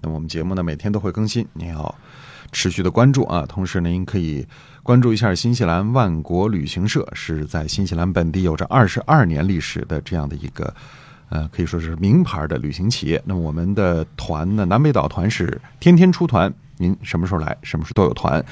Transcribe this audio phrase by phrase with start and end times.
[0.00, 1.94] 那我们节目呢，每天都会更新，您要。
[2.50, 4.46] 持续的关注啊，同时呢，您可以
[4.82, 10.74] 关注一下新西兰万国旅行社，是在新西兰本地有着二十二年历史的这样的一个，
[11.28, 13.22] 呃，可以说是名牌的旅行企业。
[13.26, 18.42] 那我们的团呢，南北岛团是天天出团，您什么时候来，什么时候都有团。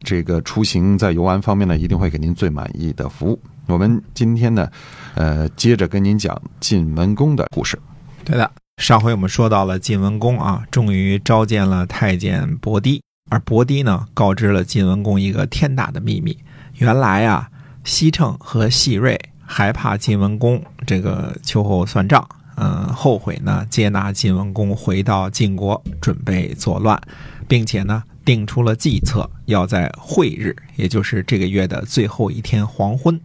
[0.00, 3.40] 这个出行在游玩方面呢，一定会给您最满意的服务。
[3.66, 4.68] 我们今天呢，
[5.14, 7.78] 呃，接着跟您讲晋文公的故事。
[8.24, 8.50] 对的，
[8.84, 13.00] 上回我们说到了晋文公啊，终于召见了太监伯堤。
[13.30, 16.36] 而伯堤呢，告知了晋文公一个天大的秘密。
[16.74, 17.48] 原来啊，
[17.82, 27.00] 西称和细瑞害怕晋文公这个秋后算账，嗯，后悔呢接纳晋文公回到晋国，准备作乱，
[27.48, 33.18] 并且呢定出了计策，要在晦日，也就是这个月的最后一天黄昏，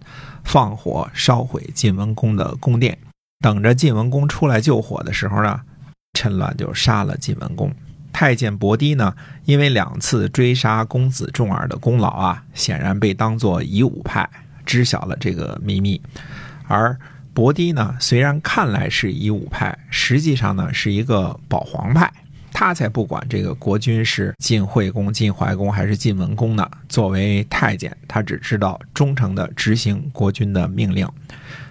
[0.45, 2.97] 放火烧毁晋文公的宫殿。
[3.41, 5.61] 等着晋文公出来救火的时候呢，
[6.13, 7.73] 趁乱就杀了晋文公。
[8.11, 14.29] 太监伯堤呢，因为两次追杀公子重耳的功劳啊，显然被当作夷吾派，
[14.65, 16.01] 知晓了这个秘密。
[16.67, 16.97] 而
[17.33, 22.11] 伯堤呢，虽然看来是夷吾派，实际上呢是一个保皇派，
[22.59, 26.69] 他才不管这个国君是晋惠公、晋怀公还是晋文公呢。
[26.89, 31.07] 作为太监，他只知道忠诚地执行国君的命令。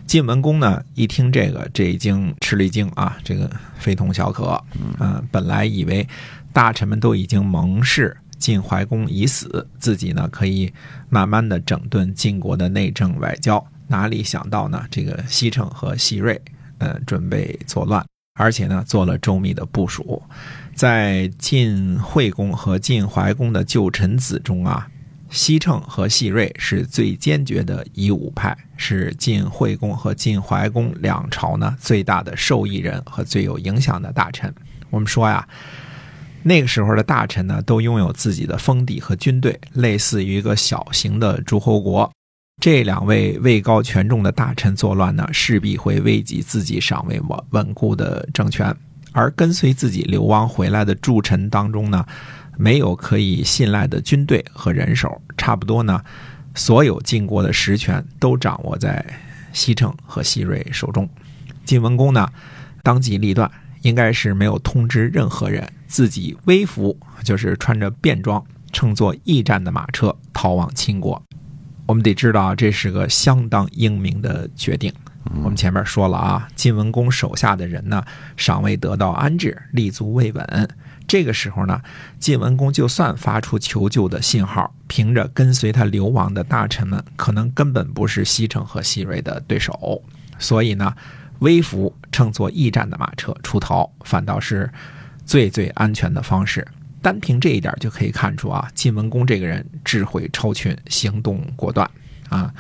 [0.07, 4.59] 晋文公呢，一听这个，这已经吃了一惊啊，这个非同小可。
[4.99, 6.09] 嗯，本来以为。
[6.55, 10.73] 大臣们都已经盟誓晋怀公已死，自己呢可以
[11.11, 13.63] 慢慢的整顿晋国的内政外交。
[13.87, 14.83] 哪里想到呢？
[14.91, 16.41] 这个西城和西瑞，
[16.79, 18.03] 呃，准备作乱，
[18.39, 20.23] 而且呢做了周密的部署。
[20.75, 24.89] 在晋惠公和晋怀公的旧臣子中啊，
[25.29, 34.55] 西城和西瑞是最坚决的以武派，是晋惠公和晋怀公两朝呢最大的受益人和最有影响的大臣。
[34.89, 35.47] 我们说呀。
[36.45, 42.11] 那个时候的大臣呢，都拥有自己的封地和军队，类似于一个小型的诸侯国。
[42.61, 48.75] 这两位位高权重的大臣作乱呢，势必会危及自己尚未稳稳固的政权。
[49.13, 52.05] 而跟随自己流亡回来的诸臣当中呢，
[52.57, 56.03] 没有可以信赖的军队和人手，差不多呢，
[56.55, 59.05] 所有晋国的实权都掌握在
[59.53, 61.09] 西城和西瑞手中。
[61.65, 62.29] 晋文公呢，
[62.83, 63.51] 当机立断。
[63.83, 71.23] 应该是没有通知任何人，自己微服，就是穿着便装，乘坐驿站的马车逃往秦国。
[71.89, 74.93] 我们得知道，这是个相当英明的决定。
[75.43, 78.05] 我们前面说了啊，晋文公手下的人呢，
[78.37, 80.69] 尚未得到安置，立足未稳。
[81.07, 81.81] 这个时候呢，
[82.19, 90.03] 晋文公就算发出求救的信号，凭着跟随他流亡的大臣们，可能根本不是西城和西瑞的对手。
[90.39, 90.95] 所以呢。
[91.41, 94.69] 微服乘坐驿站的马车出逃，反倒是
[95.25, 96.67] 最最安全的方式。
[97.01, 101.89] 单凭这一点就可以看出啊，晋文公这个人智慧超群，行动果断
[102.29, 102.53] 啊！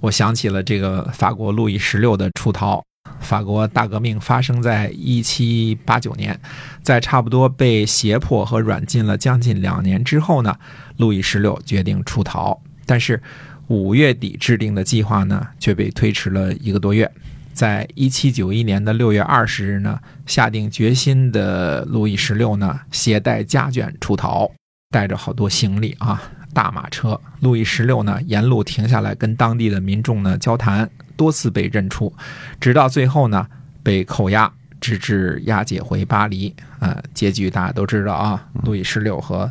[0.00, 2.82] 我想起了这个法国路易十六的出逃。
[3.20, 6.38] 法国大革命发生在一七八九年，
[6.82, 10.56] 在差不多被胁迫和软禁了将近两年之后呢，
[10.96, 12.60] 路易十六决定出逃。
[12.84, 13.22] 但是
[13.68, 17.10] 五月底制定的计划呢，却被推迟了一个多月。
[17.52, 24.50] 在一七九一年的六月二十日呢，下定决心的路易十六呢，携带家眷出逃，
[24.90, 26.22] 带着好多行李啊，
[26.54, 27.20] 大马车。
[27.40, 32.12] 路易十六呢，沿路停下来跟当地的民众呢交谈，多次被认出，
[32.60, 33.46] 直到最后呢
[33.82, 36.54] 被扣押，直至押解回巴黎。
[36.78, 39.48] 啊，结局大家都知道啊，路易十六和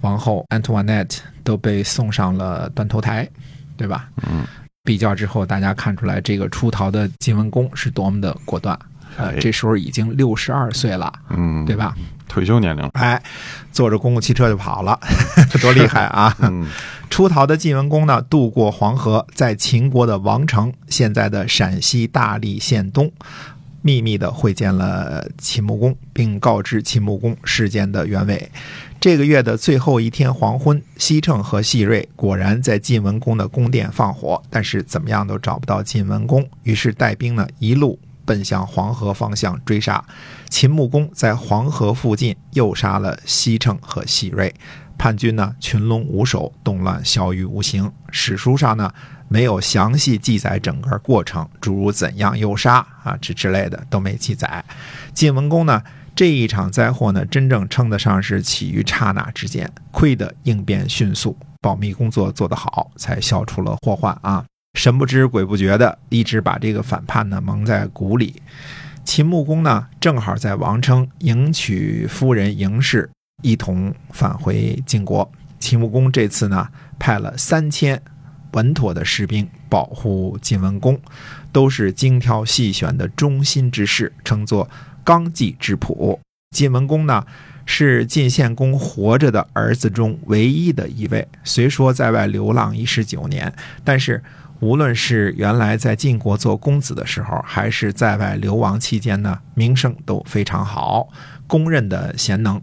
[0.00, 3.28] 王后安图瓦内特都被送上了断头台，
[3.76, 4.10] 对吧？
[4.28, 4.44] 嗯。
[4.86, 8.78] 比较之后，大家看出来这个出逃的晋文公是多么的果断。
[9.16, 11.94] 呃，这时候已经六十二岁了，嗯，对吧？
[12.28, 12.86] 退休年龄。
[12.94, 13.20] 哎，
[13.72, 14.98] 坐着公共汽车就跑了，
[15.60, 16.36] 多厉害啊！
[17.08, 23.10] 出逃的晋文公呢，渡过黄河，在秦国的王城（现在的陕西大荔县东）
[23.80, 28.50] 秘密的会见了秦穆公，并告知秦穆公事件的原委。
[28.98, 36.48] 这个月的最后一天黄昏，西城和西瑞果然在晋文公的宫殿放火，但是怎么样都找不到晋文公。
[36.64, 40.04] 于是带兵呢一路奔向黄河方向追杀。
[40.48, 44.52] 秦穆公在黄河附近又杀了西城和西瑞，
[44.98, 47.92] 叛军呢群龙无首，动乱消于无形。
[48.10, 48.92] 史书上呢
[49.28, 54.64] 没有详细记载整个过程，诸如怎样诱杀啊这之类的都没记载。
[55.14, 55.80] 晋文公呢，
[56.16, 64.42] 这一场灾祸呢，真正称得上是起于刹那之间，亏得应变迅速，保密工作做得好，才消除了祸患啊。
[64.78, 68.40] 神不知鬼不觉的，一直把这个反叛呢蒙在鼓里。
[69.04, 73.10] 秦穆公呢，正好在王称迎娶夫人嬴氏，
[73.42, 75.30] 一同返回晋国。
[75.58, 76.66] 秦穆公这次呢，
[76.98, 78.00] 派了三千
[78.52, 80.98] 稳妥的士兵保护晋文公，
[81.52, 84.68] 都是精挑细选的忠心之士，称作
[85.06, 86.18] 纲纪之仆。
[86.50, 87.24] 晋文公呢，
[87.64, 91.26] 是晋献公活着的儿子中唯一的一位。
[91.44, 94.22] 虽说在外流浪一十九年，但是。
[94.60, 101.06] 无论是原来在晋国做公子的时候，还是在外流亡期间呢，名声都非常好，
[101.46, 102.58] 公认的贤能。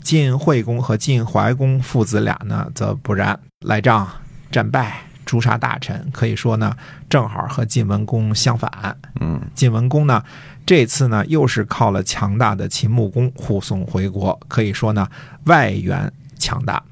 [0.00, 4.08] 晋惠公和晋怀公父子俩呢，则不然，赖账、
[4.50, 6.74] 战败、诛杀大臣，可以说呢，
[7.10, 8.96] 正好和晋文公相反。
[9.20, 10.24] 嗯，晋文公呢，
[10.66, 15.08] 这次呢，又是靠了强大的秦穆公护送回国，可以说呢，
[15.44, 16.82] 外援强大。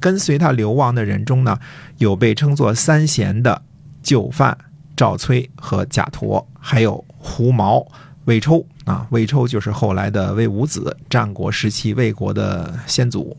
[0.00, 1.58] 跟随他流亡的人中呢，
[1.98, 3.62] 有被称作三贤的。
[4.02, 4.58] 就范、
[4.96, 7.86] 赵崔和贾陀，还有胡毛、
[8.24, 13.36] 魏抽啊，魏抽就是后来的魏武子，战国时期魏国的先祖，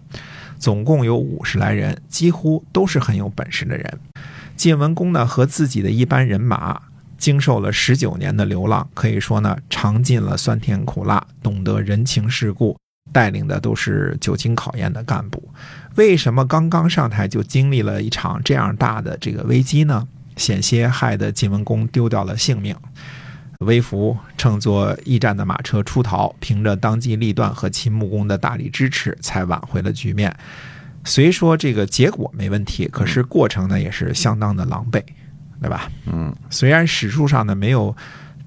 [0.58, 4.00] 总共有五十来人，几乎都是很有本事的人。
[4.56, 6.82] 晋文公呢，和自己的一班人马，
[7.24, 12.78] 经受了十九年的流浪，可以说呢，尝尽了酸甜苦辣，懂得人情世故，
[13.14, 15.42] 带领的都是久经考验的干部。
[15.96, 20.06] 为什么刚刚上台就经历了一场这样大的这个危机呢？
[20.36, 22.76] 险些害得晋文公丢掉了性命，
[23.60, 30.36] 微服乘坐驿站的马车出逃，凭着当机立断和秦穆公的大力支持，才挽回了局面。
[31.06, 35.02] 虽说这个结果没问题，可是过程呢也是相当的狼狈，
[35.64, 35.90] 对吧？
[36.06, 37.96] 嗯，虽然史书上呢没有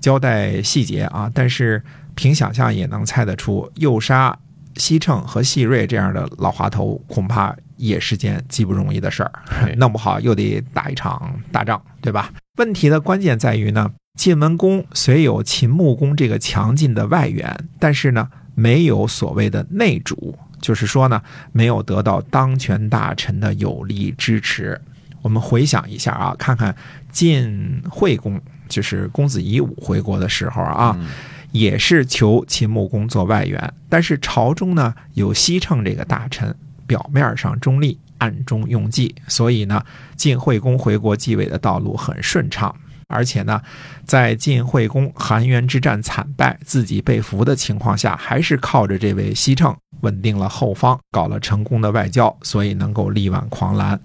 [0.00, 1.82] 交代细节啊，但是
[2.14, 4.38] 凭想象也能猜得出，诱杀
[4.76, 7.56] 西称和细瑞这样的老滑头，恐怕。
[7.78, 9.30] 也是件极不容易的事儿，
[9.76, 12.32] 弄不好又得打一场大仗，对吧？
[12.56, 21.20] 问题的关键在于呢，晋文公虽有秦穆公这个强劲的外援，但是呢，没有所谓的内主，就是说呢，
[21.52, 24.80] 没有得到当权大臣的有力支持。
[25.26, 26.72] 我们回想一下啊，看看
[27.10, 30.96] 晋惠公，就是公子夷吾回国的时候啊，
[31.50, 36.56] 也是求秦穆公做外援，但是朝中呢有西称这个大臣。
[36.86, 39.84] 表面上中立，暗中用计，所以呢，
[40.14, 42.72] 晋惠公回国继位的道路很顺畅。
[43.08, 43.60] 而且呢，
[44.04, 49.76] 在晋惠公韩元之战惨败、自己被俘的情况下，还是靠着这位西称
[50.06, 54.00] 稳定了后方，搞了成功的外交，所以能够力挽狂澜。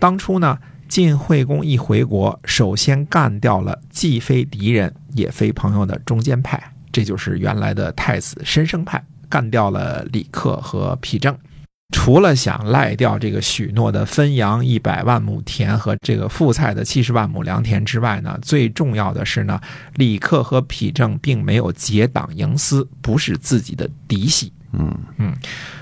[0.00, 0.58] 当初呢，
[0.88, 6.60] 晋惠公一回国，首先干掉了既非敌人也非朋友的中间派，
[6.90, 11.36] 这就是原来的太子申生派，干掉了李克和丕正。
[11.94, 19.60] 除了想赖掉这个许诺的汾阳一百万亩田和这个富菜的七十万亩良田之外呢，最重要的是呢，
[19.94, 24.52] 李克和丕正并没有结党营私，不是自己的嫡系。
[24.78, 25.34] 嗯嗯，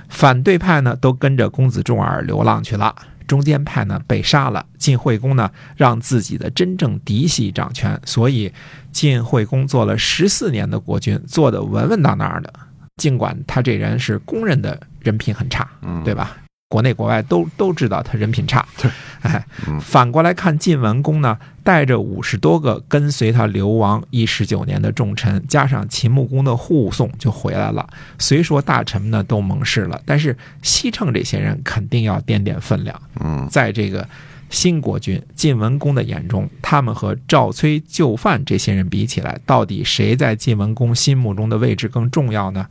[0.08, 2.94] 反对派呢都跟着公子重耳流浪去了，
[3.26, 4.64] 中间派呢被杀了。
[4.78, 8.52] 晋惠公呢让自己的真正嫡系掌权，所以
[8.90, 12.52] 晋惠公做了十四年的国君，做的稳稳当当的。
[12.96, 15.66] 尽管他这人是公认的人品很差，
[16.04, 16.36] 对吧？
[16.72, 18.66] 国内国外都都知道他人品差。
[18.80, 19.44] 对，哎，
[19.82, 27.86] 反过来看晋文公呢，带着五十多个跟随他流亡一十九年的重臣，加上秦穆公的护送就回来了。
[28.18, 32.98] 虽说大臣们呢都盟誓了，但是西城这些人肯定要掂掂分量。
[33.20, 34.08] 嗯，在这个
[34.48, 42.66] 新国君晋文公的眼中，他们和赵崔就范这些人比起来，到底谁在晋文公心目中的位置更重要呢？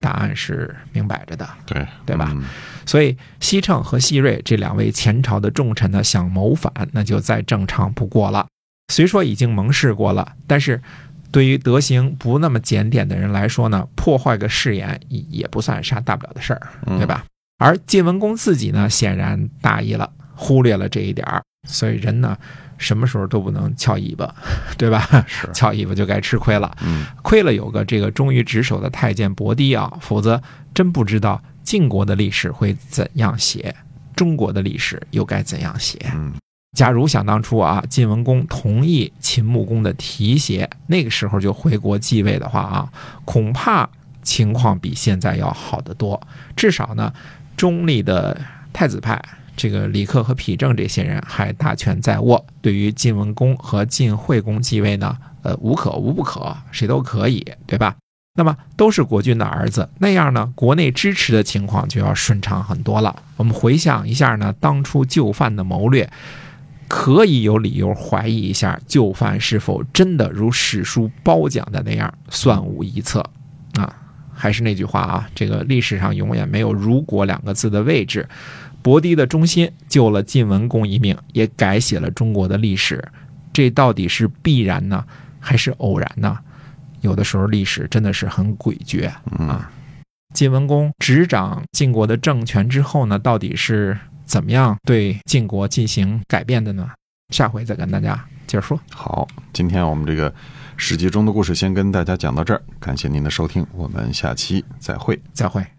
[0.00, 2.34] 答案是明摆着的，对对吧？
[2.86, 8.46] 所以西称和西瑞这两位前朝的重臣呢，想谋反，那就再正常不过了。
[8.92, 10.80] 虽说已经盟誓过了，但是
[11.30, 17.24] 对于德行不那么检点的人来说呢，破坏个誓言也不算啥大不了的事儿，对吧？
[17.58, 21.42] 而晋文公自己呢，显然大意了，忽略了这一点儿。
[21.66, 22.38] 所以人呢。
[22.78, 24.34] 什么时候都不能翘尾巴，
[24.78, 25.06] 对吧？
[25.26, 26.74] 是翘尾巴就该吃亏了。
[26.82, 30.40] 嗯，亏了有个这个忠于职守的太监伯堤啊，否则
[30.72, 33.74] 真不知道晋国的历史会怎样写，
[34.16, 35.98] 中国的历史又该怎样写。
[36.14, 36.32] 嗯，
[36.76, 42.88] 假如想当初啊，晋文公同意秦穆公的提携，那个时候就回国继位的话啊，
[43.24, 43.88] 恐怕
[44.22, 46.20] 情况比现在要好得多。
[46.54, 47.12] 至少呢，
[47.56, 48.40] 中立的
[48.78, 49.20] 太子派。
[49.56, 57.96] 这个李克和丕正这些人还大权在握，对于晋文公和晋惠公继位呢，呃，无可无不可，谁都可以，对吧？
[58.36, 63.20] 那么都是国君的儿子，那样呢，国内支持的情况就要顺畅很多了。
[63.36, 66.08] 我们回想一下呢，当初就范的谋略，
[66.86, 73.28] 可以有理由怀疑一下就范是否真的如史书褒奖的那样算无一策
[73.74, 73.92] 啊。
[74.32, 78.28] 还是那句话啊，这个历史上永远没有“如果”两个字的位置。
[78.82, 83.02] 伯堤的忠心救了晋文公一命，也改写了中国的历史。
[83.52, 85.04] 这到底是必然呢，
[85.40, 86.38] 还是偶然呢？
[87.00, 89.08] 有的时候历史真的是很诡谲
[89.38, 89.70] 啊。
[90.34, 96.88] 晋文公执掌晋国的政权之后呢，到底是怎么样对晋国进行改变的呢？
[97.34, 98.78] 下回再跟大家接着说。
[98.90, 100.32] 好，今天我们这个
[100.76, 105.18] 史记中的故事先跟大家讲到这儿，感谢您的收听，我们下期再会。
[105.32, 105.77] 再会。